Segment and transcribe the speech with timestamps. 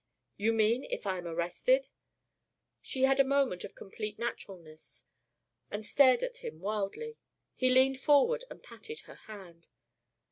[0.35, 1.89] "You mean if I am arrested?"
[2.81, 5.05] She had a moment of complete naturalness,
[5.69, 7.19] and stared at him wildly.
[7.53, 9.67] He leaned forward and patted her hand.